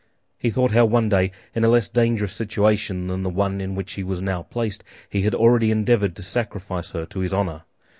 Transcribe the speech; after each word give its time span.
He 0.39 0.49
thought 0.49 0.71
how 0.71 0.85
one 0.85 1.09
day, 1.09 1.29
in 1.53 1.63
a 1.63 1.69
less 1.69 1.87
dangerous 1.87 2.33
situation 2.33 3.05
than 3.05 3.21
the 3.21 3.29
one 3.29 3.61
in 3.61 3.75
which 3.75 3.93
he 3.93 4.03
was 4.03 4.19
now 4.19 4.41
placed, 4.41 4.83
he 5.11 5.21
had 5.21 5.35
already 5.35 5.69
endeavored 5.69 6.15
to 6.15 6.23
sacrifice 6.23 6.89
her 6.89 7.05
to 7.05 7.19
his 7.19 7.35
honor. 7.35 7.65